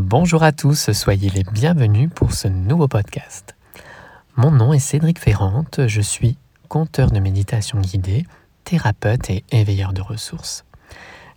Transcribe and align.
Bonjour 0.00 0.44
à 0.44 0.52
tous, 0.52 0.92
soyez 0.92 1.28
les 1.28 1.42
bienvenus 1.42 2.08
pour 2.14 2.32
ce 2.32 2.46
nouveau 2.46 2.86
podcast. 2.86 3.56
Mon 4.36 4.52
nom 4.52 4.72
est 4.72 4.78
Cédric 4.78 5.18
Ferrante, 5.18 5.88
je 5.88 6.00
suis 6.00 6.38
conteur 6.68 7.10
de 7.10 7.18
méditation 7.18 7.80
guidée, 7.80 8.24
thérapeute 8.62 9.28
et 9.28 9.42
éveilleur 9.50 9.92
de 9.92 10.00
ressources. 10.00 10.64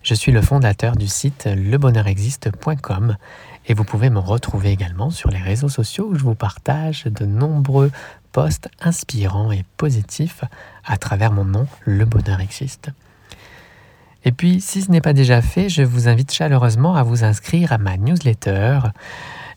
Je 0.04 0.14
suis 0.14 0.30
le 0.30 0.40
fondateur 0.40 0.94
du 0.94 1.08
site 1.08 1.46
lebonheurexiste.com 1.46 3.16
et 3.66 3.74
vous 3.74 3.82
pouvez 3.82 4.10
me 4.10 4.20
retrouver 4.20 4.70
également 4.70 5.10
sur 5.10 5.30
les 5.30 5.40
réseaux 5.42 5.68
sociaux 5.68 6.10
où 6.12 6.14
je 6.14 6.22
vous 6.22 6.36
partage 6.36 7.06
de 7.06 7.26
nombreux 7.26 7.90
posts 8.30 8.68
inspirants 8.80 9.50
et 9.50 9.64
positifs 9.76 10.44
à 10.84 10.98
travers 10.98 11.32
mon 11.32 11.44
nom 11.44 11.66
Le 11.84 12.04
Bonheur 12.04 12.40
Existe. 12.40 12.92
Et 14.24 14.32
puis, 14.32 14.60
si 14.60 14.82
ce 14.82 14.90
n'est 14.90 15.00
pas 15.00 15.12
déjà 15.12 15.42
fait, 15.42 15.68
je 15.68 15.82
vous 15.82 16.08
invite 16.08 16.32
chaleureusement 16.32 16.94
à 16.94 17.02
vous 17.02 17.24
inscrire 17.24 17.72
à 17.72 17.78
ma 17.78 17.96
newsletter. 17.96 18.80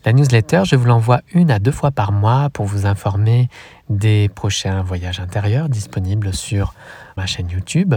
La 0.06 0.14
newsletter, 0.14 0.64
je 0.66 0.76
vous 0.76 0.86
l'envoie 0.86 1.22
une 1.34 1.52
à 1.52 1.60
deux 1.60 1.72
fois 1.72 1.92
par 1.92 2.12
mois 2.12 2.50
pour 2.52 2.66
vous 2.66 2.86
informer 2.86 3.50
des 3.90 4.30
prochains 4.30 4.84
voyages 4.84 5.20
intérieurs 5.20 5.70
disponibles 5.70 6.34
sur 6.34 6.73
ma 7.18 7.26
chaîne 7.26 7.50
YouTube. 7.50 7.96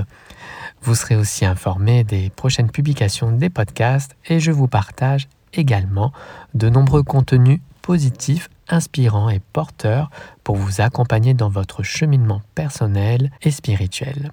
Vous 0.82 0.94
serez 0.94 1.16
aussi 1.16 1.44
informé 1.44 2.04
des 2.04 2.30
prochaines 2.30 2.70
publications 2.70 3.32
des 3.32 3.50
podcasts 3.50 4.16
et 4.26 4.40
je 4.40 4.52
vous 4.52 4.68
partage 4.68 5.28
également 5.52 6.12
de 6.54 6.68
nombreux 6.68 7.02
contenus 7.02 7.60
positifs, 7.82 8.48
inspirants 8.68 9.30
et 9.30 9.40
porteurs 9.52 10.10
pour 10.44 10.56
vous 10.56 10.80
accompagner 10.80 11.34
dans 11.34 11.48
votre 11.48 11.82
cheminement 11.82 12.42
personnel 12.54 13.30
et 13.42 13.50
spirituel. 13.50 14.32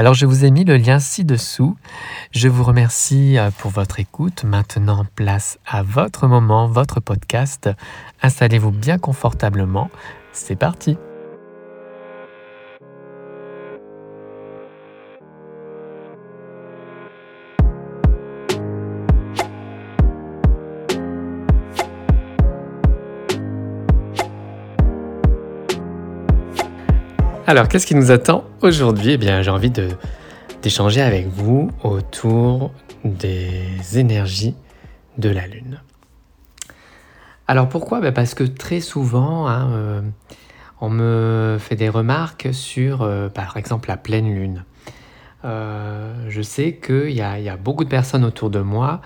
Alors 0.00 0.14
je 0.14 0.26
vous 0.26 0.44
ai 0.44 0.52
mis 0.52 0.64
le 0.64 0.76
lien 0.76 1.00
ci-dessous. 1.00 1.76
Je 2.30 2.46
vous 2.46 2.62
remercie 2.62 3.36
euh, 3.36 3.50
pour 3.50 3.72
votre 3.72 3.98
écoute. 3.98 4.44
Maintenant, 4.44 5.04
place 5.16 5.58
à 5.66 5.82
votre 5.82 6.28
moment, 6.28 6.68
votre 6.68 7.00
podcast. 7.00 7.68
Installez-vous 8.22 8.70
bien 8.70 8.98
confortablement. 8.98 9.90
C'est 10.32 10.54
parti. 10.54 10.96
Alors, 27.48 27.66
qu'est-ce 27.66 27.86
qui 27.86 27.94
nous 27.94 28.10
attend 28.10 28.44
aujourd'hui? 28.60 29.12
Eh 29.12 29.16
bien, 29.16 29.40
j'ai 29.40 29.50
envie 29.50 29.72
d'échanger 30.60 31.00
avec 31.00 31.28
vous 31.28 31.70
autour 31.82 32.72
des 33.04 33.98
énergies 33.98 34.54
de 35.16 35.30
la 35.30 35.46
Lune. 35.46 35.80
Alors 37.46 37.70
pourquoi? 37.70 38.02
Ben, 38.02 38.12
Parce 38.12 38.34
que 38.34 38.44
très 38.44 38.80
souvent, 38.80 39.48
hein, 39.48 39.70
euh, 39.72 40.02
on 40.82 40.90
me 40.90 41.56
fait 41.58 41.74
des 41.74 41.88
remarques 41.88 42.48
sur, 42.52 43.00
euh, 43.00 43.30
par 43.30 43.56
exemple, 43.56 43.88
la 43.88 43.96
pleine 43.96 44.26
Lune. 44.26 44.66
Euh, 45.46 46.26
je 46.28 46.42
sais 46.42 46.74
qu'il 46.74 47.12
y, 47.12 47.14
y, 47.14 47.48
a 47.48 47.56
beaucoup 47.56 47.84
de 47.84 47.88
personnes 47.88 48.26
autour 48.26 48.50
de 48.50 48.60
moi 48.60 49.00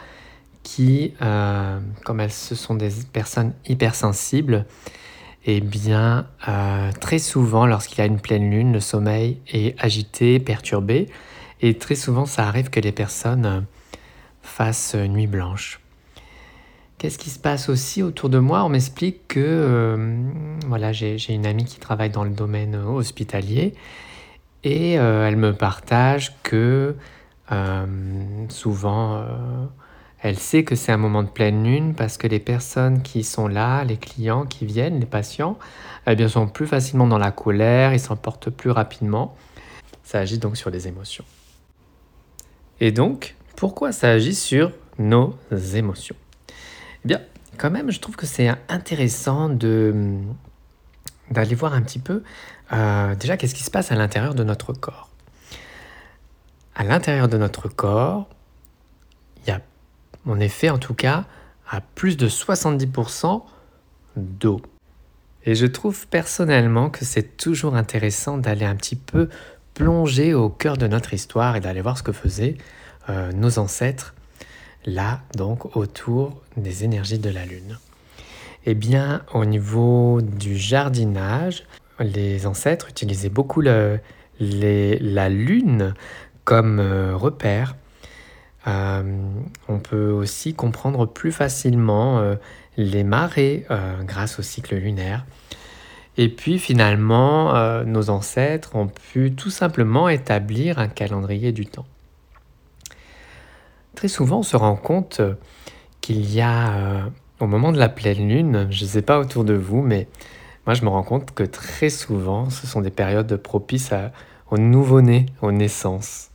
qui, 0.64 1.14
comme 1.20 2.18
elles 2.18 2.32
ce 2.32 2.56
sont 2.56 2.74
des 2.74 2.90
personnes 3.12 3.52
hypersensibles, 3.68 4.66
eh 5.44 5.60
bien, 5.60 6.26
euh, 6.46 6.92
très 7.00 7.18
souvent, 7.18 7.66
lorsqu'il 7.66 7.98
y 7.98 8.02
a 8.02 8.06
une 8.06 8.20
pleine 8.20 8.50
lune, 8.50 8.72
le 8.72 8.80
sommeil 8.80 9.38
est 9.48 9.74
agité, 9.82 10.38
perturbé. 10.38 11.08
Et 11.60 11.76
très 11.78 11.96
souvent, 11.96 12.26
ça 12.26 12.46
arrive 12.46 12.70
que 12.70 12.78
les 12.78 12.92
personnes 12.92 13.46
euh, 13.46 13.60
fassent 14.42 14.94
nuit 14.94 15.26
blanche. 15.26 15.80
Qu'est-ce 16.98 17.18
qui 17.18 17.30
se 17.30 17.40
passe 17.40 17.68
aussi 17.68 18.04
autour 18.04 18.28
de 18.28 18.38
moi? 18.38 18.62
On 18.62 18.68
m'explique 18.68 19.26
que 19.26 19.40
euh, 19.40 20.22
voilà, 20.68 20.92
j'ai 20.92 21.18
une 21.30 21.46
amie 21.46 21.64
qui 21.64 21.80
travaille 21.80 22.10
dans 22.10 22.22
le 22.22 22.30
domaine 22.30 22.76
hospitalier 22.76 23.74
et 24.62 24.92
elle 24.92 25.36
me 25.36 25.52
partage 25.52 26.32
que 26.44 26.94
souvent 28.48 29.26
elle 30.22 30.38
sait 30.38 30.62
que 30.62 30.76
c'est 30.76 30.92
un 30.92 30.96
moment 30.96 31.24
de 31.24 31.28
pleine 31.28 31.64
lune 31.64 31.94
parce 31.94 32.16
que 32.16 32.28
les 32.28 32.38
personnes 32.38 33.02
qui 33.02 33.24
sont 33.24 33.48
là, 33.48 33.82
les 33.82 33.96
clients 33.96 34.46
qui 34.46 34.66
viennent, 34.66 35.00
les 35.00 35.06
patients, 35.06 35.58
eh 36.06 36.14
bien, 36.14 36.28
sont 36.28 36.46
plus 36.46 36.68
facilement 36.68 37.08
dans 37.08 37.18
la 37.18 37.32
colère, 37.32 37.92
ils 37.92 38.00
s'emportent 38.00 38.48
plus 38.48 38.70
rapidement. 38.70 39.36
Ça 40.04 40.20
agit 40.20 40.38
donc 40.38 40.56
sur 40.56 40.70
les 40.70 40.86
émotions. 40.86 41.24
Et 42.80 42.92
donc, 42.92 43.34
pourquoi 43.56 43.90
ça 43.90 44.10
agit 44.10 44.34
sur 44.34 44.72
nos 44.98 45.36
émotions? 45.74 46.16
Eh 47.04 47.08
bien, 47.08 47.20
quand 47.58 47.70
même, 47.70 47.90
je 47.90 47.98
trouve 47.98 48.14
que 48.14 48.26
c'est 48.26 48.50
intéressant 48.68 49.48
de 49.48 50.18
d'aller 51.30 51.54
voir 51.54 51.72
un 51.72 51.80
petit 51.80 51.98
peu 51.98 52.22
euh, 52.72 53.14
déjà 53.14 53.38
qu'est-ce 53.38 53.54
qui 53.54 53.62
se 53.62 53.70
passe 53.70 53.90
à 53.90 53.94
l'intérieur 53.94 54.34
de 54.34 54.44
notre 54.44 54.72
corps? 54.72 55.08
À 56.74 56.84
l'intérieur 56.84 57.28
de 57.28 57.38
notre 57.38 57.68
corps, 57.68 58.28
il 59.42 59.48
y 59.48 59.52
a 59.52 59.60
est 60.40 60.48
fait 60.48 60.70
en 60.70 60.78
tout 60.78 60.94
cas 60.94 61.24
à 61.70 61.80
plus 61.80 62.16
de 62.16 62.28
70% 62.28 63.42
d'eau. 64.16 64.60
Et 65.44 65.54
je 65.54 65.66
trouve 65.66 66.06
personnellement 66.06 66.90
que 66.90 67.04
c'est 67.04 67.36
toujours 67.36 67.74
intéressant 67.74 68.38
d'aller 68.38 68.64
un 68.64 68.76
petit 68.76 68.96
peu 68.96 69.28
plonger 69.74 70.34
au 70.34 70.48
cœur 70.48 70.76
de 70.76 70.86
notre 70.86 71.14
histoire 71.14 71.56
et 71.56 71.60
d'aller 71.60 71.80
voir 71.80 71.98
ce 71.98 72.02
que 72.02 72.12
faisaient 72.12 72.56
euh, 73.08 73.32
nos 73.32 73.58
ancêtres 73.58 74.14
là, 74.84 75.20
donc 75.36 75.76
autour 75.76 76.40
des 76.56 76.84
énergies 76.84 77.18
de 77.18 77.30
la 77.30 77.44
Lune. 77.46 77.78
Eh 78.66 78.74
bien, 78.74 79.22
au 79.34 79.44
niveau 79.44 80.20
du 80.20 80.56
jardinage, 80.56 81.64
les 81.98 82.46
ancêtres 82.46 82.88
utilisaient 82.90 83.28
beaucoup 83.28 83.60
la 83.60 83.98
Lune 85.28 85.94
comme 86.44 86.78
euh, 86.78 87.16
repère 87.16 87.76
on 88.66 89.78
peut 89.82 90.10
aussi 90.10 90.54
comprendre 90.54 91.06
plus 91.06 91.32
facilement 91.32 92.18
euh, 92.18 92.36
les 92.76 93.04
marées 93.04 93.66
euh, 93.70 94.02
grâce 94.04 94.38
au 94.38 94.42
cycle 94.42 94.76
lunaire. 94.76 95.24
Et 96.18 96.28
puis 96.28 96.58
finalement, 96.58 97.54
nos 97.84 98.10
ancêtres 98.10 98.76
ont 98.76 98.86
pu 98.86 99.32
tout 99.32 99.48
simplement 99.48 100.10
établir 100.10 100.78
un 100.78 100.88
calendrier 100.88 101.52
du 101.52 101.64
temps. 101.64 101.86
Très 103.94 104.08
souvent, 104.08 104.40
on 104.40 104.42
se 104.42 104.58
rend 104.58 104.76
compte 104.76 105.22
qu'il 106.02 106.30
y 106.30 106.42
a, 106.42 107.08
au 107.40 107.46
moment 107.46 107.72
de 107.72 107.78
la 107.78 107.88
pleine 107.88 108.28
lune, 108.28 108.66
je 108.68 108.84
ne 108.84 108.88
sais 108.90 109.00
pas 109.00 109.18
autour 109.18 109.44
de 109.44 109.54
vous, 109.54 109.80
mais 109.80 110.06
moi 110.66 110.74
je 110.74 110.82
me 110.84 110.90
rends 110.90 111.02
compte 111.02 111.32
que 111.32 111.44
très 111.44 111.88
souvent, 111.88 112.50
ce 112.50 112.66
sont 112.66 112.82
des 112.82 112.90
périodes 112.90 113.34
propices 113.38 113.94
au 114.50 114.58
nouveau-né, 114.58 115.24
aux 115.40 115.50
naissances 115.50 116.31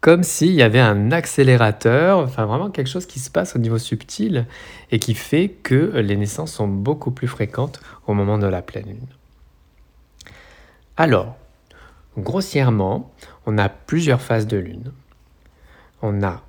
comme 0.00 0.22
s'il 0.22 0.52
y 0.52 0.62
avait 0.62 0.80
un 0.80 1.10
accélérateur, 1.10 2.18
enfin 2.18 2.46
vraiment 2.46 2.70
quelque 2.70 2.88
chose 2.88 3.06
qui 3.06 3.18
se 3.18 3.30
passe 3.30 3.56
au 3.56 3.58
niveau 3.58 3.78
subtil 3.78 4.46
et 4.90 4.98
qui 4.98 5.14
fait 5.14 5.48
que 5.48 5.96
les 5.96 6.16
naissances 6.16 6.52
sont 6.52 6.68
beaucoup 6.68 7.10
plus 7.10 7.28
fréquentes 7.28 7.80
au 8.06 8.14
moment 8.14 8.38
de 8.38 8.46
la 8.46 8.62
pleine 8.62 8.86
lune. 8.86 9.06
Alors, 10.96 11.36
grossièrement, 12.16 13.12
on 13.46 13.58
a 13.58 13.68
plusieurs 13.68 14.20
phases 14.20 14.46
de 14.46 14.56
lune. 14.56 14.92
On 16.02 16.22
a 16.22 16.42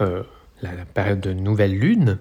euh, 0.00 0.22
la, 0.62 0.74
la 0.74 0.84
période 0.84 1.20
de 1.20 1.32
nouvelle 1.32 1.78
lune, 1.78 2.18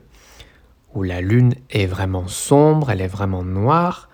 où 0.94 1.04
la 1.04 1.22
lune 1.22 1.56
est 1.72 1.88
vraiment 1.88 2.28
sombre, 2.28 2.92
elle 2.92 3.02
est 3.02 3.08
vraiment 3.08 3.44
noire. 3.44 4.10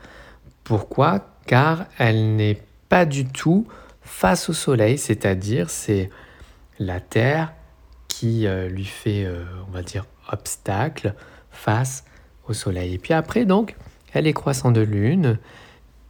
Pourquoi? 0.64 1.26
Car 1.46 1.86
elle 1.98 2.36
n'est 2.36 2.62
pas 2.88 3.06
du 3.06 3.26
tout 3.26 3.68
face 4.10 4.50
au 4.50 4.54
Soleil, 4.54 4.98
c'est-à-dire 4.98 5.70
c'est 5.70 6.10
la 6.78 7.00
Terre 7.00 7.54
qui 8.10 8.48
euh, 8.48 8.68
lui 8.68 8.84
fait, 8.84 9.24
euh, 9.24 9.46
on 9.68 9.72
va 9.72 9.82
dire, 9.82 10.06
obstacle 10.30 11.14
face 11.52 12.04
au 12.48 12.54
Soleil. 12.54 12.96
Et 12.96 12.98
puis 12.98 13.14
après, 13.14 13.46
donc, 13.46 13.78
elle 14.12 14.28
est 14.28 14.34
croissant 14.34 14.72
de 14.72 14.82
lune, 14.82 15.38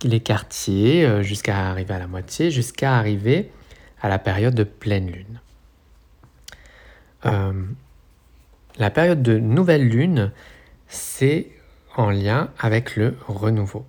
les 0.03 0.21
quartiers, 0.21 1.05
euh, 1.05 1.21
jusqu'à 1.21 1.69
arriver 1.69 1.93
à 1.93 1.99
la 1.99 2.07
moitié, 2.07 2.49
jusqu'à 2.49 2.97
arriver 2.97 3.51
à 4.01 4.09
la 4.09 4.17
période 4.17 4.55
de 4.55 4.63
pleine 4.63 5.11
lune. 5.11 5.39
la 8.79 8.89
période 8.89 9.21
de 9.21 9.37
nouvelle 9.37 9.87
lune, 9.87 10.31
c'est 10.87 11.49
en 11.95 12.09
lien 12.09 12.49
avec 12.57 12.95
le 12.95 13.17
renouveau. 13.27 13.85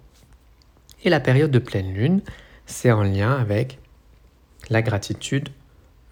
Et 1.05 1.11
la 1.11 1.21
période 1.21 1.53
de 1.53 1.61
pleine 1.61 1.95
lune, 1.95 2.23
c'est 2.67 2.91
en 2.91 3.05
lien 3.05 3.33
avec 3.33 3.79
la 4.71 4.83
gratitude, 4.83 5.51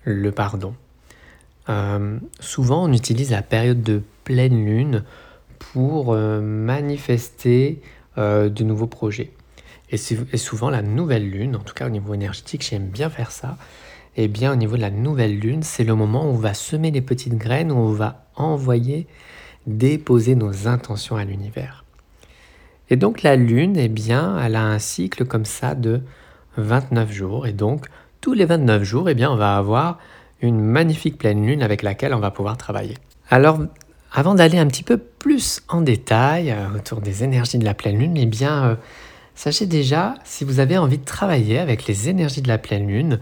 le 0.04 0.30
pardon. 0.32 0.74
Euh, 1.68 2.18
souvent, 2.40 2.84
on 2.84 2.92
utilise 2.92 3.30
la 3.30 3.42
période 3.42 3.82
de 3.82 4.02
pleine 4.24 4.64
lune 4.64 5.04
pour 5.58 6.12
euh, 6.12 6.40
manifester 6.40 7.80
euh, 8.16 8.48
de 8.48 8.64
nouveaux 8.64 8.86
projets. 8.86 9.30
Et, 9.90 9.96
souvent, 9.96 10.68
la 10.68 10.82
nouvelle 10.82 11.30
lune, 11.30 11.56
en 11.56 11.60
tout 11.60 11.72
cas 11.72 11.86
au 11.86 11.90
niveau 11.90 12.12
énergétique, 12.12 12.66
j'aime 12.68 12.88
bien 12.88 13.08
faire 13.08 13.30
ça. 13.30 13.56
Et 14.16 14.24
eh 14.24 14.28
bien, 14.28 14.52
au 14.52 14.56
niveau 14.56 14.76
de 14.76 14.82
la 14.82 14.90
nouvelle 14.90 15.38
lune, 15.38 15.62
c'est 15.62 15.84
le 15.84 15.94
moment 15.94 16.24
où 16.24 16.34
on 16.34 16.36
va 16.36 16.52
semer 16.52 16.90
les 16.90 17.00
petites 17.00 17.36
graines, 17.36 17.70
où 17.72 17.76
on 17.76 17.92
va 17.92 18.26
envoyer, 18.34 19.06
déposer 19.66 20.34
nos 20.34 20.66
intentions 20.66 21.16
à 21.16 21.24
l'univers. 21.24 21.84
Et 22.90 22.96
donc 22.96 23.22
la 23.22 23.36
Lune, 23.36 23.76
eh 23.76 23.88
bien, 23.88 24.38
elle 24.42 24.56
a 24.56 24.64
un 24.64 24.78
cycle 24.78 25.24
comme 25.24 25.44
ça 25.44 25.74
de 25.74 26.00
29 26.56 27.12
jours. 27.12 27.46
Et 27.46 27.52
donc, 27.52 27.86
tous 28.20 28.32
les 28.32 28.44
29 28.44 28.82
jours, 28.82 29.08
eh 29.08 29.14
bien, 29.14 29.30
on 29.30 29.36
va 29.36 29.56
avoir 29.56 29.98
une 30.40 30.60
magnifique 30.60 31.18
pleine 31.18 31.46
Lune 31.46 31.62
avec 31.62 31.82
laquelle 31.82 32.14
on 32.14 32.20
va 32.20 32.30
pouvoir 32.30 32.56
travailler. 32.56 32.94
Alors, 33.30 33.60
avant 34.12 34.34
d'aller 34.34 34.58
un 34.58 34.66
petit 34.66 34.82
peu 34.82 34.96
plus 34.96 35.62
en 35.68 35.80
détail 35.80 36.50
euh, 36.50 36.76
autour 36.76 37.00
des 37.00 37.24
énergies 37.24 37.58
de 37.58 37.64
la 37.64 37.74
pleine 37.74 37.98
Lune, 37.98 38.16
eh 38.16 38.26
bien, 38.26 38.64
euh, 38.64 38.74
sachez 39.34 39.66
déjà, 39.66 40.14
si 40.24 40.44
vous 40.44 40.60
avez 40.60 40.78
envie 40.78 40.98
de 40.98 41.04
travailler 41.04 41.58
avec 41.58 41.86
les 41.86 42.08
énergies 42.08 42.42
de 42.42 42.48
la 42.48 42.58
pleine 42.58 42.86
Lune, 42.86 43.20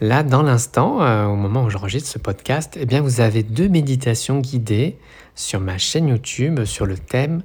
là, 0.00 0.22
dans 0.22 0.42
l'instant, 0.42 1.02
euh, 1.02 1.24
au 1.26 1.36
moment 1.36 1.64
où 1.64 1.70
j'enregistre 1.70 2.10
ce 2.10 2.18
podcast, 2.18 2.76
eh 2.80 2.86
bien, 2.86 3.00
vous 3.00 3.20
avez 3.20 3.42
deux 3.42 3.68
méditations 3.68 4.40
guidées 4.40 4.98
sur 5.34 5.60
ma 5.60 5.78
chaîne 5.78 6.08
YouTube 6.08 6.64
sur 6.64 6.86
le 6.86 6.96
thème 6.96 7.42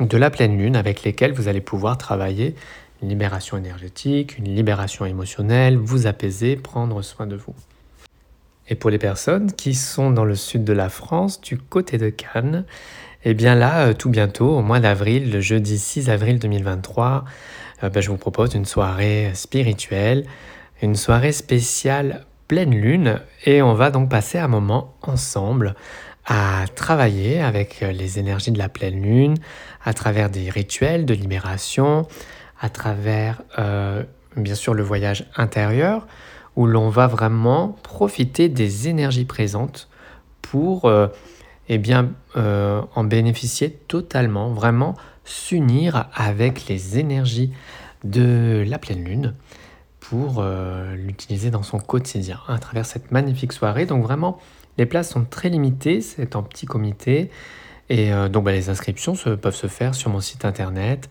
de 0.00 0.16
la 0.16 0.30
pleine 0.30 0.58
lune 0.58 0.74
avec 0.74 1.04
lesquelles 1.04 1.32
vous 1.32 1.46
allez 1.46 1.60
pouvoir 1.60 1.98
travailler 1.98 2.56
une 3.02 3.08
libération 3.08 3.56
énergétique, 3.56 4.38
une 4.38 4.54
libération 4.54 5.04
émotionnelle, 5.04 5.76
vous 5.76 6.06
apaiser, 6.06 6.56
prendre 6.56 7.02
soin 7.02 7.26
de 7.26 7.36
vous. 7.36 7.54
Et 8.68 8.74
pour 8.74 8.90
les 8.90 8.98
personnes 8.98 9.52
qui 9.52 9.74
sont 9.74 10.10
dans 10.10 10.24
le 10.24 10.36
sud 10.36 10.64
de 10.64 10.72
la 10.72 10.88
France, 10.88 11.40
du 11.40 11.58
côté 11.58 11.98
de 11.98 12.10
Cannes, 12.10 12.64
eh 13.24 13.34
bien 13.34 13.54
là, 13.54 13.86
euh, 13.86 13.92
tout 13.92 14.10
bientôt, 14.10 14.56
au 14.56 14.62
mois 14.62 14.80
d'avril, 14.80 15.30
le 15.30 15.40
jeudi 15.40 15.78
6 15.78 16.10
avril 16.10 16.38
2023, 16.38 17.24
euh, 17.82 17.88
ben, 17.88 18.00
je 18.00 18.10
vous 18.10 18.16
propose 18.16 18.54
une 18.54 18.64
soirée 18.64 19.30
spirituelle, 19.34 20.24
une 20.80 20.96
soirée 20.96 21.32
spéciale 21.32 22.24
pleine 22.48 22.74
lune, 22.74 23.20
et 23.44 23.62
on 23.62 23.74
va 23.74 23.90
donc 23.90 24.10
passer 24.10 24.38
un 24.38 24.48
moment 24.48 24.94
ensemble 25.02 25.74
à 26.26 26.64
travailler 26.74 27.40
avec 27.40 27.82
euh, 27.82 27.92
les 27.92 28.18
énergies 28.18 28.52
de 28.52 28.58
la 28.58 28.68
pleine 28.68 29.02
lune, 29.02 29.34
à 29.84 29.92
travers 29.92 30.30
des 30.30 30.50
rituels 30.50 31.04
de 31.04 31.14
libération, 31.14 32.06
à 32.62 32.70
travers 32.70 33.42
euh, 33.58 34.02
bien 34.36 34.54
sûr 34.54 34.72
le 34.72 34.82
voyage 34.82 35.26
intérieur, 35.36 36.06
où 36.56 36.66
l'on 36.66 36.88
va 36.88 37.06
vraiment 37.06 37.76
profiter 37.82 38.48
des 38.48 38.88
énergies 38.88 39.26
présentes 39.26 39.90
pour 40.40 40.86
euh, 40.86 41.08
eh 41.68 41.78
bien, 41.78 42.12
en 42.34 43.04
bénéficier 43.04 43.70
totalement, 43.70 44.50
vraiment 44.50 44.96
s'unir 45.24 46.08
avec 46.14 46.66
les 46.66 46.98
énergies 46.98 47.52
de 48.04 48.64
la 48.66 48.78
pleine 48.78 49.04
lune 49.04 49.34
pour 50.00 50.44
l'utiliser 50.96 51.50
dans 51.50 51.62
son 51.62 51.78
quotidien 51.78 52.40
à 52.48 52.58
travers 52.58 52.84
cette 52.84 53.12
magnifique 53.12 53.52
soirée. 53.52 53.86
Donc 53.86 54.02
vraiment, 54.02 54.38
les 54.78 54.86
places 54.86 55.10
sont 55.10 55.24
très 55.24 55.48
limitées, 55.48 56.00
c'est 56.00 56.36
en 56.36 56.42
petit 56.42 56.66
comité. 56.66 57.30
Et 57.88 58.12
euh, 58.12 58.28
donc 58.28 58.44
bah, 58.44 58.52
les 58.52 58.70
inscriptions 58.70 59.14
peuvent 59.14 59.54
se 59.54 59.66
faire 59.66 59.94
sur 59.94 60.10
mon 60.10 60.20
site 60.20 60.44
internet 60.44 61.10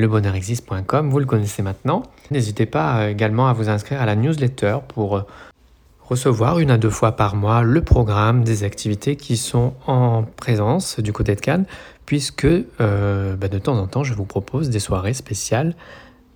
lebonheurexiste.com, 0.00 1.10
vous 1.10 1.18
le 1.18 1.26
connaissez 1.26 1.62
maintenant. 1.62 2.02
N'hésitez 2.30 2.66
pas 2.66 3.00
euh, 3.00 3.10
également 3.10 3.48
à 3.48 3.52
vous 3.52 3.68
inscrire 3.68 4.00
à 4.00 4.06
la 4.06 4.16
newsletter 4.16 4.78
pour 4.88 5.16
euh, 5.16 5.22
recevoir 6.02 6.58
une 6.58 6.70
à 6.70 6.78
deux 6.78 6.90
fois 6.90 7.12
par 7.12 7.36
mois 7.36 7.62
le 7.62 7.82
programme 7.82 8.44
des 8.44 8.64
activités 8.64 9.16
qui 9.16 9.36
sont 9.36 9.74
en 9.86 10.22
présence 10.22 11.00
du 11.00 11.12
côté 11.12 11.34
de 11.34 11.40
Cannes, 11.40 11.66
puisque 12.04 12.46
bah, 12.46 13.48
de 13.48 13.58
temps 13.58 13.76
en 13.76 13.88
temps 13.88 14.04
je 14.04 14.14
vous 14.14 14.24
propose 14.24 14.70
des 14.70 14.78
soirées 14.78 15.14
spéciales 15.14 15.74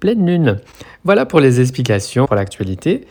pleine 0.01 0.27
lune. 0.27 0.61
Voilà 1.05 1.27
pour 1.27 1.39
les 1.39 1.61
explications 1.61 2.27
pour 2.27 2.35
l'actualité. 2.35 3.07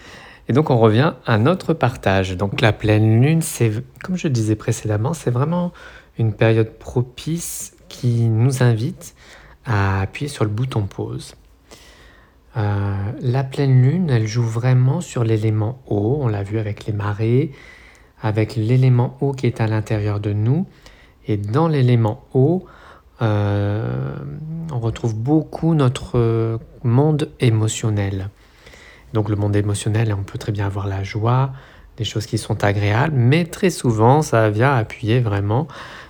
Et 0.50 0.54
donc 0.54 0.72
on 0.72 0.78
revient 0.78 1.14
à 1.26 1.38
notre 1.38 1.74
partage. 1.74 2.36
Donc 2.36 2.60
la 2.60 2.74
pleine 2.74 3.22
lune, 3.22 3.42
c'est, 3.42 3.72
comme 4.04 4.18
je 4.18 4.28
disais 4.28 4.56
précédemment, 4.56 5.14
c'est 5.14 5.30
vraiment 5.30 5.72
une 6.18 6.34
période 6.34 6.72
propice 6.72 7.74
qui 7.88 8.28
nous 8.28 8.64
invite 8.64 9.16
à 9.66 10.02
appuyer 10.02 10.30
sur 10.30 10.44
le 10.44 10.50
bouton 10.50 10.84
pause. 10.84 11.36
Euh, 12.58 13.12
la 13.22 13.44
pleine 13.44 13.82
lune, 13.82 14.10
elle 14.10 14.28
joue 14.28 14.44
vraiment 14.44 15.02
sur 15.02 15.24
l'élément 15.24 15.82
eau, 15.88 16.20
on 16.22 16.28
l'a 16.28 16.44
vu 16.44 16.60
avec 16.60 16.86
les 16.86 16.94
marées, 16.94 17.52
avec 18.22 18.56
l'élément 18.56 19.18
eau 19.22 19.32
qui 19.34 19.46
est 19.46 19.62
à 19.62 19.68
l'intérieur 19.68 20.20
de 20.20 20.34
nous. 20.34 20.66
Et 21.28 21.38
dans 21.38 21.68
l'élément 21.68 22.26
eau, 22.34 22.66
on 23.22 24.80
retrouve 24.80 25.14
beaucoup 25.14 25.74
notre 25.74 26.60
monde 26.84 27.30
émotionnel. 27.40 28.30
Donc 29.14 29.30
le 29.30 29.36
monde 29.36 29.56
émotionnel, 29.56 30.14
on 30.18 30.24
peut 30.24 30.38
très 30.38 30.52
bien 30.52 30.66
avoir 30.66 30.88
la 30.88 31.04
joie, 31.04 31.52
des 31.98 32.06
choses 32.06 32.26
qui 32.26 32.38
sont 32.38 32.64
agréables, 32.64 33.16
mais 33.16 33.46
très 33.46 33.70
souvent, 33.70 34.22
ça 34.22 34.50
vient 34.50 34.74
appuyer 34.74 35.20
vraiment 35.20 35.68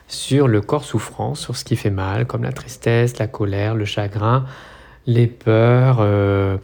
sur 0.09 0.47
le 0.47 0.59
corps 0.59 0.83
souffrant, 0.83 1.35
sur 1.35 1.55
ce 1.55 1.63
qui 1.63 1.75
fait 1.75 1.91
mal, 1.91 2.25
comme 2.25 2.43
la 2.43 2.51
tristesse, 2.51 3.19
la 3.19 3.27
colère, 3.27 3.75
le 3.75 3.85
chagrin, 3.85 4.45
les 5.05 5.27
peurs 5.27 5.99
euh, 6.01 6.57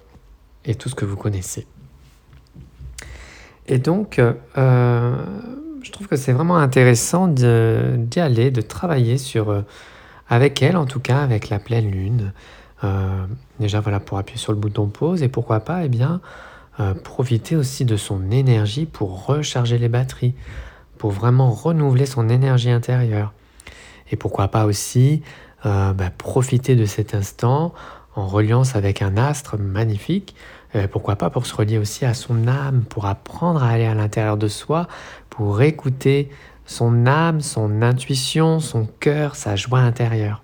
et 0.65 0.74
tout 0.74 0.89
ce 0.89 0.95
que 0.95 1.06
vous 1.06 1.15
connaissez. 1.15 1.68
Et 3.68 3.77
donc, 3.77 4.19
euh, 4.19 5.15
je 5.83 5.92
trouve 5.92 6.07
que 6.07 6.15
c'est 6.15 6.33
vraiment 6.33 6.57
intéressant 6.57 7.27
d'y 7.27 8.19
aller, 8.19 8.50
de 8.50 8.62
travailler 8.62 9.19
sur, 9.19 9.51
euh, 9.51 9.62
avec 10.27 10.63
elle 10.63 10.75
en 10.75 10.86
tout 10.86 11.00
cas, 11.00 11.21
avec 11.21 11.50
la 11.50 11.59
pleine 11.59 11.89
lune, 11.89 12.33
déjà, 13.59 13.80
voilà, 13.80 14.00
pour 14.00 14.19
appuyer 14.19 14.39
sur 14.39 14.51
le 14.51 14.59
bouton 14.59 14.86
pause 14.88 15.24
et 15.24 15.27
pourquoi 15.27 15.59
pas, 15.62 15.86
eh 15.86 15.89
bien, 15.89 16.21
profiter 17.03 17.56
aussi 17.56 17.83
de 17.83 17.98
son 17.98 18.30
énergie 18.30 18.86
pour 18.86 19.25
recharger 19.25 19.80
les 19.80 19.89
batteries, 19.89 20.36
pour 21.05 21.11
vraiment 21.11 21.51
renouveler 21.51 22.07
son 22.07 22.29
énergie 22.29 22.71
intérieure. 22.71 23.31
Et 24.09 24.15
pourquoi 24.15 24.47
pas 24.47 24.65
aussi 24.65 25.21
euh, 25.67 25.93
bah, 25.93 26.09
profiter 26.09 26.75
de 26.75 26.85
cet 26.85 27.13
instant 27.13 27.75
en 28.15 28.25
reliance 28.25 28.75
avec 28.75 29.03
un 29.03 29.15
astre 29.15 29.55
magnifique. 29.59 30.35
pourquoi 30.91 31.15
pas 31.15 31.29
pour 31.29 31.45
se 31.45 31.53
relier 31.53 31.77
aussi 31.77 32.05
à 32.05 32.15
son 32.15 32.47
âme, 32.47 32.85
pour 32.89 33.05
apprendre 33.05 33.61
à 33.61 33.69
aller 33.69 33.85
à 33.85 33.93
l'intérieur 33.93 34.35
de 34.35 34.47
soi, 34.47 34.87
pour 35.29 35.61
écouter 35.61 36.29
son 36.65 37.05
âme, 37.05 37.39
son 37.39 37.83
intuition, 37.83 38.59
son 38.59 38.87
cœur, 38.99 39.35
sa 39.35 39.55
joie 39.55 39.81
intérieure. 39.81 40.41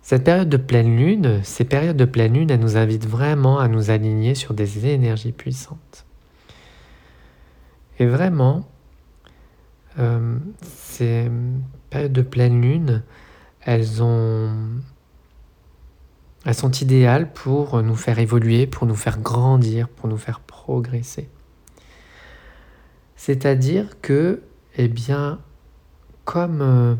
Cette 0.00 0.24
période 0.24 0.48
de 0.48 0.56
pleine 0.56 0.96
lune, 0.96 1.40
ces 1.42 1.64
périodes 1.64 1.98
de 1.98 2.06
pleine 2.06 2.32
lune, 2.32 2.50
elles 2.50 2.60
nous 2.60 2.78
invitent 2.78 3.06
vraiment 3.06 3.58
à 3.58 3.68
nous 3.68 3.90
aligner 3.90 4.34
sur 4.34 4.54
des 4.54 4.86
énergies 4.86 5.32
puissantes. 5.32 6.06
Et 7.98 8.06
vraiment, 8.06 8.64
euh, 9.98 10.38
ces 10.62 11.30
périodes 11.90 12.12
de 12.12 12.22
pleine 12.22 12.60
lune, 12.62 13.02
elles, 13.60 14.02
ont, 14.02 14.50
elles 16.44 16.54
sont 16.54 16.70
idéales 16.70 17.32
pour 17.32 17.82
nous 17.82 17.94
faire 17.94 18.18
évoluer, 18.18 18.66
pour 18.66 18.86
nous 18.86 18.94
faire 18.94 19.18
grandir, 19.18 19.88
pour 19.88 20.08
nous 20.08 20.16
faire 20.16 20.40
progresser. 20.40 21.28
C'est-à-dire 23.16 24.00
que, 24.00 24.42
eh 24.76 24.88
bien, 24.88 25.40
comme... 26.24 26.62
Euh, 26.62 26.94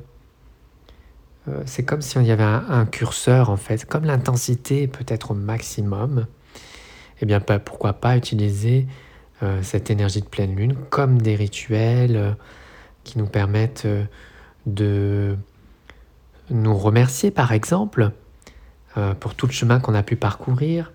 euh, 1.49 1.63
c'est 1.67 1.85
comme 1.85 2.03
si 2.03 2.19
on 2.19 2.21
y 2.21 2.31
avait 2.31 2.45
un, 2.45 2.87
curseur 2.87 3.51
en 3.51 3.57
fait, 3.57 3.85
comme 3.85 4.05
l'intensité 4.05 4.87
peut 4.87 5.05
être 5.09 5.33
au 5.33 5.35
maximum, 5.35 6.27
eh 7.21 7.27
bien 7.27 7.41
pourquoi 7.41 7.95
pas 7.95 8.17
utiliser 8.17 8.87
cette 9.61 9.91
énergie 9.91 10.21
de 10.21 10.27
pleine 10.27 10.55
lune 10.55 10.77
comme 10.91 11.21
des 11.21 11.35
rituels 11.35 12.37
qui 13.05 13.19
nous 13.19 13.27
permettent 13.27 13.87
de 14.67 15.37
nous 16.51 16.77
remercier 16.77 17.31
par 17.31 17.53
exemple 17.53 18.11
pour 19.21 19.35
tout 19.35 19.47
le 19.47 19.53
chemin 19.53 19.81
qu'on 19.81 19.95
a 19.95 20.03
pu 20.03 20.17
parcourir. 20.17 20.93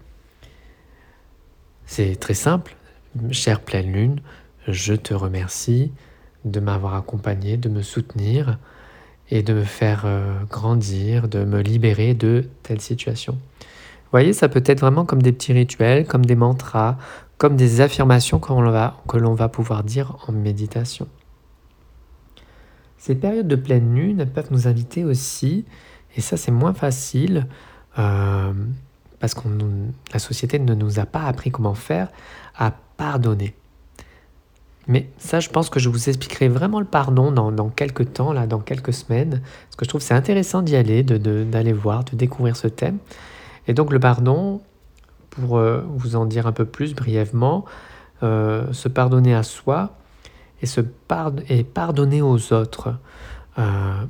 C'est 1.86 2.16
très 2.20 2.34
simple, 2.34 2.76
chère 3.32 3.62
pleine 3.62 3.92
lune, 3.92 4.22
je 4.68 4.94
te 4.94 5.14
remercie 5.14 5.92
de 6.46 6.60
m'avoir 6.60 6.96
accompagné, 6.96 7.58
de 7.58 7.70
me 7.70 7.82
soutenir 7.82 8.58
et 9.30 9.44
de 9.44 9.54
me 9.54 9.64
faire 9.64 10.04
euh, 10.06 10.44
grandir, 10.50 11.28
de 11.28 11.44
me 11.44 11.62
libérer 11.62 12.14
de 12.14 12.50
telle 12.64 12.82
situation. 12.82 13.34
Vous 13.34 14.12
voyez, 14.12 14.34
ça 14.34 14.48
peut 14.48 14.64
être 14.66 14.80
vraiment 14.80 15.06
comme 15.06 15.22
des 15.22 15.34
petits 15.34 15.54
rituels, 15.54 16.06
comme 16.08 16.26
des 16.26 16.36
mantras, 16.36 16.98
comme 17.38 17.56
des 17.56 17.82
affirmations 17.82 18.40
que 18.40 18.50
l'on 18.50 18.70
va, 18.70 19.02
que 19.08 19.18
l'on 19.18 19.34
va 19.34 19.50
pouvoir 19.50 19.84
dire 19.84 20.18
en 20.28 20.32
méditation. 20.32 21.08
Ces 22.98 23.16
périodes 23.16 23.48
de 23.48 23.56
pleine 23.56 23.96
lune 23.96 24.26
peuvent 24.26 24.52
nous 24.52 24.68
inviter 24.68 25.06
aussi, 25.06 25.66
et 26.16 26.22
ça 26.22 26.38
c'est 26.38 26.52
moins 26.52 26.74
facile, 26.74 27.48
euh, 28.00 28.54
parce 29.20 29.34
que 29.34 29.48
la 30.14 30.20
société 30.20 30.60
ne 30.60 30.74
nous 30.74 31.00
a 31.00 31.06
pas 31.06 31.24
appris 31.24 31.52
comment 31.52 31.74
faire, 31.74 32.10
à 32.56 32.72
pardonner. 32.98 33.56
Mais 34.88 35.10
ça, 35.18 35.42
je 35.42 35.50
pense 35.50 35.70
que 35.70 35.80
je 35.80 35.90
vous 35.90 36.08
expliquerai 36.08 36.48
vraiment 36.48 36.80
le 36.80 36.86
pardon 36.86 37.32
dans, 37.32 37.70
quelques 37.70 38.14
temps, 38.14 38.32
là, 38.32 38.48
dans 38.48 38.60
quelques 38.60 38.94
semaines, 38.94 39.42
parce 39.42 39.76
que 39.76 39.86
je 39.86 39.90
trouve 39.90 40.02
c'est 40.02 40.14
intéressant 40.14 40.62
d'y 40.62 40.76
aller, 40.78 41.04
d'aller 41.04 41.74
voir, 41.74 42.06
de 42.06 42.16
découvrir 42.16 42.56
ce 42.56 42.68
thème. 42.68 42.98
Et 43.68 43.74
donc 43.74 43.92
le 43.92 44.00
pardon, 44.00 44.62
pour 45.30 45.58
euh, 45.58 45.84
vous 45.90 46.16
en 46.16 46.26
dire 46.26 46.48
un 46.48 46.54
peu 46.54 46.64
plus 46.64 46.96
brièvement, 46.96 47.66
euh, 48.24 48.72
se 48.72 48.88
pardonner 48.88 49.36
à 49.36 49.44
soi, 49.44 49.98
et, 50.62 50.66
se 50.66 50.82
et 51.50 51.64
pardonner 51.64 52.22
aux 52.22 52.54
autres. 52.54 52.96
Euh, 53.58 54.04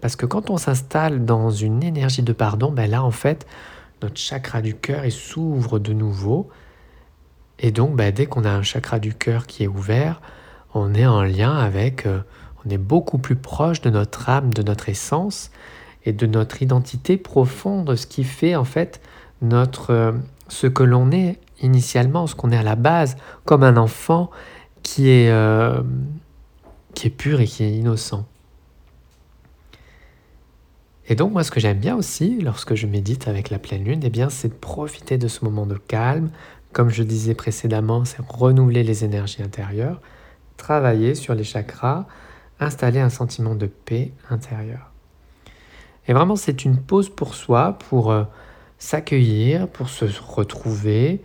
parce 0.00 0.16
que 0.16 0.26
quand 0.26 0.50
on 0.50 0.56
s'installe 0.56 1.24
dans 1.24 1.50
une 1.50 1.82
énergie 1.82 2.22
de 2.22 2.32
pardon, 2.32 2.72
ben 2.72 2.90
là 2.90 3.02
en 3.02 3.10
fait, 3.10 3.46
notre 4.02 4.16
chakra 4.16 4.60
du 4.60 4.74
cœur 4.74 5.04
s'ouvre 5.10 5.78
de 5.78 5.92
nouveau. 5.92 6.48
Et 7.58 7.70
donc 7.70 7.94
ben, 7.94 8.12
dès 8.12 8.26
qu'on 8.26 8.44
a 8.44 8.50
un 8.50 8.62
chakra 8.62 8.98
du 8.98 9.14
cœur 9.14 9.46
qui 9.46 9.62
est 9.62 9.68
ouvert, 9.68 10.20
on 10.74 10.94
est 10.94 11.06
en 11.06 11.22
lien 11.22 11.56
avec, 11.56 12.06
euh, 12.06 12.20
on 12.64 12.70
est 12.70 12.78
beaucoup 12.78 13.18
plus 13.18 13.36
proche 13.36 13.80
de 13.80 13.90
notre 13.90 14.28
âme, 14.28 14.52
de 14.52 14.62
notre 14.62 14.88
essence 14.88 15.50
et 16.04 16.12
de 16.12 16.26
notre 16.26 16.62
identité 16.62 17.16
profonde, 17.16 17.94
ce 17.94 18.06
qui 18.06 18.24
fait 18.24 18.56
en 18.56 18.64
fait 18.64 19.00
notre, 19.40 19.90
euh, 19.90 20.12
ce 20.48 20.66
que 20.66 20.82
l'on 20.82 21.12
est 21.12 21.38
initialement, 21.60 22.26
ce 22.26 22.34
qu'on 22.34 22.50
est 22.50 22.56
à 22.56 22.62
la 22.62 22.74
base, 22.74 23.16
comme 23.44 23.62
un 23.62 23.76
enfant 23.76 24.30
qui 24.82 25.10
est, 25.10 25.30
euh, 25.30 25.82
qui 26.94 27.06
est 27.06 27.10
pur 27.10 27.40
et 27.40 27.46
qui 27.46 27.64
est 27.64 27.72
innocent. 27.72 28.26
Et 31.08 31.14
donc 31.14 31.32
moi 31.32 31.44
ce 31.44 31.50
que 31.50 31.60
j'aime 31.60 31.78
bien 31.78 31.96
aussi 31.96 32.40
lorsque 32.40 32.74
je 32.74 32.86
médite 32.86 33.28
avec 33.28 33.50
la 33.50 33.58
pleine 33.58 33.84
lune, 33.84 34.00
eh 34.04 34.10
bien 34.10 34.30
c'est 34.30 34.48
de 34.48 34.54
profiter 34.54 35.18
de 35.18 35.28
ce 35.28 35.44
moment 35.44 35.66
de 35.66 35.76
calme. 35.76 36.30
Comme 36.72 36.88
je 36.88 37.02
disais 37.02 37.34
précédemment, 37.34 38.04
c'est 38.04 38.22
renouveler 38.26 38.82
les 38.82 39.04
énergies 39.04 39.42
intérieures, 39.42 40.00
travailler 40.56 41.14
sur 41.14 41.34
les 41.34 41.44
chakras, 41.44 42.06
installer 42.60 43.00
un 43.00 43.10
sentiment 43.10 43.54
de 43.54 43.66
paix 43.66 44.12
intérieure. 44.30 44.90
Et 46.08 46.12
vraiment 46.12 46.36
c'est 46.36 46.64
une 46.64 46.78
pause 46.78 47.08
pour 47.08 47.34
soi, 47.34 47.78
pour 47.90 48.10
euh, 48.10 48.24
s'accueillir, 48.78 49.68
pour 49.68 49.88
se 49.88 50.06
retrouver, 50.20 51.22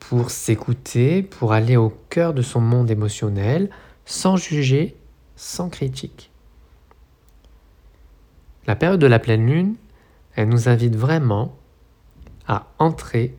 pour 0.00 0.30
s'écouter, 0.30 1.22
pour 1.22 1.52
aller 1.52 1.76
au 1.76 1.90
cœur 2.08 2.34
de 2.34 2.42
son 2.42 2.60
monde 2.60 2.90
émotionnel, 2.90 3.70
sans 4.04 4.36
juger, 4.36 4.96
sans 5.36 5.68
critique. 5.68 6.30
La 8.66 8.74
période 8.76 9.00
de 9.00 9.06
la 9.06 9.18
pleine 9.18 9.46
lune, 9.46 9.76
elle 10.34 10.48
nous 10.48 10.68
invite 10.68 10.96
vraiment 10.96 11.56
à 12.48 12.66
entrer 12.78 13.36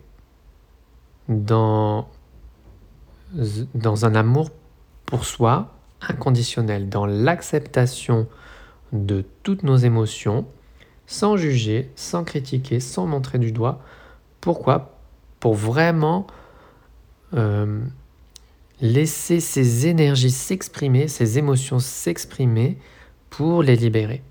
dans, 1.28 2.08
dans 3.74 4.06
un 4.06 4.14
amour 4.14 4.50
pour 5.04 5.24
soi 5.24 5.74
inconditionnel, 6.00 6.88
dans 6.88 7.06
l'acceptation 7.06 8.26
de 8.92 9.24
toutes 9.42 9.62
nos 9.62 9.76
émotions, 9.76 10.46
sans 11.06 11.36
juger, 11.36 11.90
sans 11.96 12.24
critiquer, 12.24 12.80
sans 12.80 13.06
montrer 13.06 13.38
du 13.38 13.52
doigt. 13.52 13.80
Pourquoi? 14.40 14.98
Pour 15.40 15.54
vraiment 15.54 16.26
euh, 17.34 17.80
laisser 18.80 19.40
ces 19.40 19.86
énergies 19.86 20.30
s'exprimer, 20.30 21.08
ces 21.08 21.38
émotions 21.38 21.78
s'exprimer 21.78 22.78
pour 23.30 23.62
les 23.62 23.76
libérer. 23.76 24.22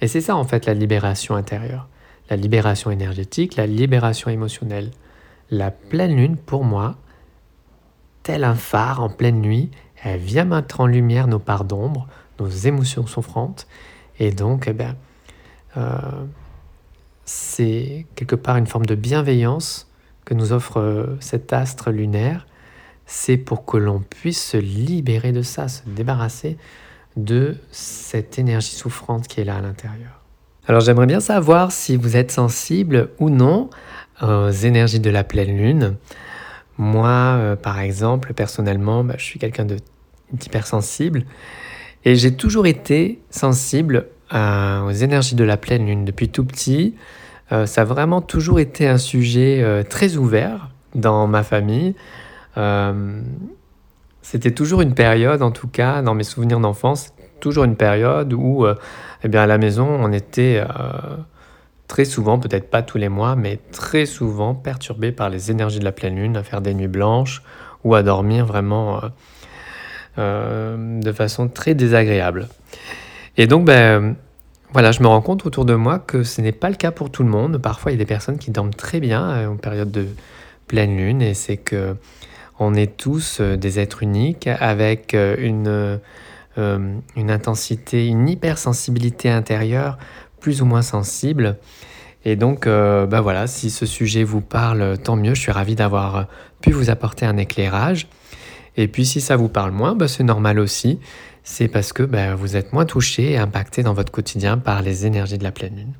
Et 0.00 0.08
c'est 0.08 0.20
ça 0.20 0.36
en 0.36 0.44
fait 0.44 0.66
la 0.66 0.74
libération 0.74 1.34
intérieure, 1.34 1.88
la 2.30 2.36
libération 2.36 2.90
énergétique, 2.90 3.56
la 3.56 3.66
libération 3.66 4.30
émotionnelle. 4.30 4.90
La 5.50 5.70
pleine 5.70 6.14
lune, 6.14 6.36
pour 6.36 6.64
moi, 6.64 6.96
tel 8.22 8.44
un 8.44 8.54
phare 8.54 9.02
en 9.02 9.08
pleine 9.08 9.40
nuit, 9.40 9.70
elle 10.02 10.20
vient 10.20 10.44
mettre 10.44 10.80
en 10.80 10.86
lumière 10.86 11.26
nos 11.26 11.38
parts 11.38 11.64
d'ombre, 11.64 12.06
nos 12.38 12.48
émotions 12.48 13.06
souffrantes, 13.06 13.66
et 14.18 14.32
donc, 14.32 14.66
eh 14.68 14.72
ben, 14.72 14.96
euh, 15.76 15.90
c'est 17.24 18.06
quelque 18.14 18.34
part 18.34 18.56
une 18.56 18.66
forme 18.66 18.86
de 18.86 18.94
bienveillance 18.94 19.87
que 20.28 20.34
nous 20.34 20.52
offre 20.52 20.78
euh, 20.78 21.16
cet 21.20 21.54
astre 21.54 21.90
lunaire, 21.90 22.46
c'est 23.06 23.38
pour 23.38 23.64
que 23.64 23.78
l'on 23.78 24.00
puisse 24.00 24.50
se 24.50 24.58
libérer 24.58 25.32
de 25.32 25.40
ça, 25.40 25.68
se 25.68 25.80
débarrasser 25.86 26.58
de 27.16 27.56
cette 27.70 28.38
énergie 28.38 28.74
souffrante 28.74 29.26
qui 29.26 29.40
est 29.40 29.44
là 29.44 29.56
à 29.56 29.62
l'intérieur. 29.62 30.20
Alors 30.66 30.82
j'aimerais 30.82 31.06
bien 31.06 31.20
savoir 31.20 31.72
si 31.72 31.96
vous 31.96 32.14
êtes 32.14 32.30
sensible 32.30 33.08
ou 33.18 33.30
non 33.30 33.70
aux 34.20 34.50
énergies 34.50 35.00
de 35.00 35.08
la 35.08 35.24
pleine 35.24 35.56
lune. 35.56 35.96
Moi, 36.76 37.08
euh, 37.08 37.56
par 37.56 37.80
exemple, 37.80 38.34
personnellement, 38.34 39.04
bah, 39.04 39.14
je 39.16 39.24
suis 39.24 39.38
quelqu'un 39.38 39.66
d'hypersensible 40.32 41.24
et 42.04 42.16
j'ai 42.16 42.34
toujours 42.34 42.66
été 42.66 43.22
sensible 43.30 44.08
aux 44.30 44.90
énergies 44.90 45.36
de 45.36 45.44
la 45.44 45.56
pleine 45.56 45.86
lune 45.86 46.04
depuis 46.04 46.28
tout 46.28 46.44
petit. 46.44 46.94
Euh, 47.52 47.66
ça 47.66 47.82
a 47.82 47.84
vraiment 47.84 48.20
toujours 48.20 48.60
été 48.60 48.86
un 48.86 48.98
sujet 48.98 49.60
euh, 49.62 49.82
très 49.82 50.16
ouvert 50.16 50.70
dans 50.94 51.26
ma 51.26 51.42
famille. 51.42 51.94
Euh, 52.56 53.20
c'était 54.22 54.50
toujours 54.50 54.82
une 54.82 54.94
période, 54.94 55.42
en 55.42 55.50
tout 55.50 55.68
cas, 55.68 56.02
dans 56.02 56.14
mes 56.14 56.24
souvenirs 56.24 56.60
d'enfance, 56.60 57.14
toujours 57.40 57.64
une 57.64 57.76
période 57.76 58.32
où, 58.34 58.66
eh 59.22 59.28
bien, 59.28 59.42
à 59.42 59.46
la 59.46 59.56
maison, 59.56 59.86
on 59.88 60.12
était 60.12 60.62
très 61.86 62.04
souvent, 62.04 62.38
peut-être 62.38 62.68
pas 62.68 62.82
tous 62.82 62.98
les 62.98 63.08
mois, 63.08 63.36
mais 63.36 63.58
très 63.72 64.04
souvent 64.04 64.54
perturbé 64.54 65.12
par 65.12 65.30
les 65.30 65.50
énergies 65.50 65.78
de 65.78 65.84
la 65.84 65.92
pleine 65.92 66.16
lune, 66.16 66.36
à 66.36 66.42
faire 66.42 66.60
des 66.60 66.74
nuits 66.74 66.88
blanches 66.88 67.42
ou 67.84 67.94
à 67.94 68.02
dormir 68.02 68.44
vraiment 68.44 69.00
de 70.18 71.12
façon 71.12 71.48
très 71.48 71.74
désagréable. 71.74 72.48
Et 73.38 73.46
donc, 73.46 73.64
ben, 73.64 74.16
voilà, 74.72 74.92
je 74.92 75.02
me 75.02 75.06
rends 75.06 75.22
compte 75.22 75.46
autour 75.46 75.64
de 75.64 75.74
moi 75.74 75.98
que 75.98 76.22
ce 76.22 76.42
n'est 76.42 76.52
pas 76.52 76.68
le 76.68 76.76
cas 76.76 76.90
pour 76.90 77.10
tout 77.10 77.22
le 77.22 77.30
monde. 77.30 77.56
Parfois, 77.58 77.90
il 77.90 77.94
y 77.94 77.96
a 77.96 77.98
des 77.98 78.06
personnes 78.06 78.38
qui 78.38 78.50
dorment 78.50 78.74
très 78.74 79.00
bien 79.00 79.30
euh, 79.30 79.46
en 79.48 79.56
période 79.56 79.90
de 79.90 80.06
pleine 80.66 80.96
lune, 80.96 81.22
et 81.22 81.32
c'est 81.32 81.56
que 81.56 81.96
on 82.58 82.74
est 82.74 82.96
tous 82.96 83.38
euh, 83.40 83.56
des 83.56 83.78
êtres 83.78 84.02
uniques 84.02 84.46
avec 84.46 85.14
euh, 85.14 85.36
une, 85.38 87.30
intensité, 87.30 88.08
une 88.08 88.28
hypersensibilité 88.28 89.30
intérieure 89.30 89.96
plus 90.40 90.60
ou 90.60 90.66
moins 90.66 90.82
sensible. 90.82 91.56
Et 92.24 92.36
donc, 92.36 92.66
ben 92.66 93.20
voilà, 93.20 93.46
si 93.46 93.70
ce 93.70 93.86
sujet 93.86 94.24
vous 94.24 94.40
parle, 94.40 94.98
tant 94.98 95.14
mieux. 95.14 95.34
Je 95.34 95.40
suis 95.40 95.52
ravi 95.52 95.76
d'avoir 95.76 96.26
pu 96.60 96.72
vous 96.72 96.90
apporter 96.90 97.24
un 97.24 97.36
éclairage. 97.36 98.08
Et 98.76 98.88
puis, 98.88 99.06
si 99.06 99.20
ça 99.20 99.36
vous 99.36 99.48
parle 99.48 99.70
moins, 99.70 99.94
ben 99.94 100.08
c'est 100.08 100.24
normal 100.24 100.58
aussi 100.58 100.98
c'est 101.48 101.66
parce 101.66 101.94
que 101.94 102.02
ben, 102.02 102.34
vous 102.34 102.56
êtes 102.56 102.74
moins 102.74 102.84
touché 102.84 103.32
et 103.32 103.38
impacté 103.38 103.82
dans 103.82 103.94
votre 103.94 104.12
quotidien 104.12 104.58
par 104.58 104.82
les 104.82 105.06
énergies 105.06 105.38
de 105.38 105.44
la 105.44 105.50
pleine 105.50 105.76
lune. 105.76 105.92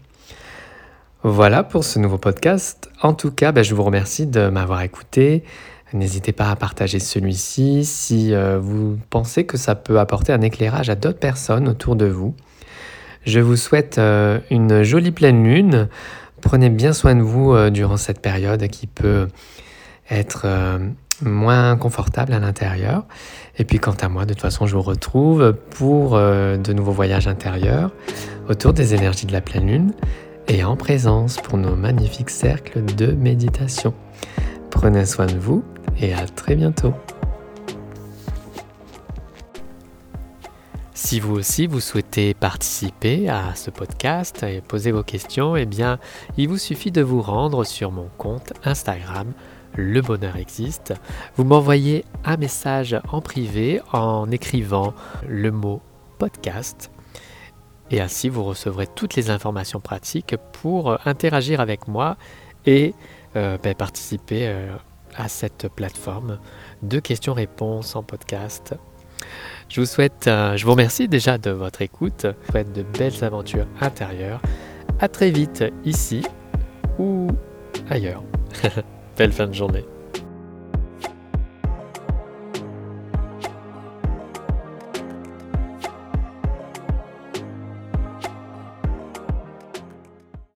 Voilà 1.22 1.64
pour 1.64 1.84
ce 1.84 1.98
nouveau 1.98 2.18
podcast. 2.18 2.90
En 3.00 3.14
tout 3.14 3.30
cas, 3.30 3.50
ben, 3.50 3.64
je 3.64 3.74
vous 3.74 3.82
remercie 3.82 4.26
de 4.26 4.50
m'avoir 4.50 4.82
écouté. 4.82 5.42
N'hésitez 5.94 6.32
pas 6.32 6.50
à 6.50 6.56
partager 6.56 7.00
celui-ci 7.00 7.86
si 7.86 8.34
euh, 8.34 8.58
vous 8.60 8.98
pensez 9.08 9.46
que 9.46 9.56
ça 9.56 9.74
peut 9.74 9.98
apporter 9.98 10.34
un 10.34 10.42
éclairage 10.42 10.90
à 10.90 10.94
d'autres 10.94 11.18
personnes 11.18 11.66
autour 11.66 11.96
de 11.96 12.06
vous. 12.06 12.34
Je 13.24 13.40
vous 13.40 13.56
souhaite 13.56 13.96
euh, 13.96 14.40
une 14.50 14.82
jolie 14.82 15.12
pleine 15.12 15.42
lune. 15.42 15.88
Prenez 16.42 16.68
bien 16.68 16.92
soin 16.92 17.14
de 17.14 17.22
vous 17.22 17.54
euh, 17.54 17.70
durant 17.70 17.96
cette 17.96 18.20
période 18.20 18.68
qui 18.68 18.86
peut 18.86 19.28
être 20.10 20.46
moins 21.22 21.76
confortable 21.76 22.32
à 22.32 22.38
l'intérieur. 22.38 23.04
Et 23.58 23.64
puis 23.64 23.78
quant 23.78 23.96
à 24.00 24.08
moi, 24.08 24.24
de 24.24 24.34
toute 24.34 24.42
façon, 24.42 24.66
je 24.66 24.74
vous 24.74 24.82
retrouve 24.82 25.54
pour 25.70 26.16
euh, 26.16 26.56
de 26.56 26.72
nouveaux 26.72 26.92
voyages 26.92 27.28
intérieurs 27.28 27.90
autour 28.48 28.72
des 28.72 28.94
énergies 28.94 29.26
de 29.26 29.32
la 29.32 29.40
pleine 29.40 29.66
lune 29.66 29.92
et 30.48 30.64
en 30.64 30.76
présence 30.76 31.36
pour 31.36 31.58
nos 31.58 31.76
magnifiques 31.76 32.30
cercles 32.30 32.84
de 32.84 33.12
méditation. 33.12 33.94
Prenez 34.70 35.06
soin 35.06 35.26
de 35.26 35.38
vous 35.38 35.64
et 36.00 36.14
à 36.14 36.26
très 36.26 36.56
bientôt. 36.56 36.94
Si 40.94 41.20
vous 41.20 41.36
aussi 41.36 41.66
vous 41.66 41.80
souhaitez 41.80 42.34
participer 42.34 43.28
à 43.28 43.54
ce 43.54 43.70
podcast 43.70 44.42
et 44.42 44.60
poser 44.60 44.90
vos 44.90 45.02
questions, 45.02 45.56
eh 45.56 45.64
bien, 45.64 45.98
il 46.36 46.48
vous 46.48 46.58
suffit 46.58 46.90
de 46.90 47.02
vous 47.02 47.22
rendre 47.22 47.64
sur 47.64 47.92
mon 47.92 48.08
compte 48.18 48.52
Instagram 48.64 49.32
le 49.78 50.00
bonheur 50.00 50.36
existe, 50.36 50.92
vous 51.36 51.44
m'envoyez 51.44 52.04
un 52.24 52.36
message 52.36 53.00
en 53.12 53.20
privé 53.20 53.80
en 53.92 54.28
écrivant 54.28 54.92
le 55.28 55.52
mot 55.52 55.80
podcast. 56.18 56.90
Et 57.92 58.00
ainsi, 58.00 58.28
vous 58.28 58.42
recevrez 58.42 58.88
toutes 58.88 59.14
les 59.14 59.30
informations 59.30 59.80
pratiques 59.80 60.34
pour 60.52 60.90
euh, 60.90 60.96
interagir 61.04 61.60
avec 61.60 61.86
moi 61.86 62.16
et 62.66 62.92
euh, 63.36 63.56
ben, 63.62 63.72
participer 63.74 64.48
euh, 64.48 64.74
à 65.14 65.28
cette 65.28 65.68
plateforme 65.68 66.40
de 66.82 66.98
questions-réponses 66.98 67.94
en 67.94 68.02
podcast. 68.02 68.74
Je 69.68 69.80
vous 69.80 69.86
souhaite, 69.86 70.24
je 70.24 70.64
vous 70.64 70.72
remercie 70.72 71.08
déjà 71.08 71.38
de 71.38 71.50
votre 71.50 71.82
écoute. 71.82 72.22
Je 72.22 72.28
vous 72.28 72.52
souhaite 72.52 72.72
de 72.72 72.82
belles 72.82 73.22
aventures 73.22 73.66
intérieures. 73.80 74.40
À 74.98 75.08
très 75.08 75.30
vite 75.30 75.64
ici 75.84 76.24
ou 76.98 77.28
ailleurs. 77.90 78.22
Belle 79.18 79.32
fin 79.32 79.48
de 79.48 79.52
journée. 79.52 79.84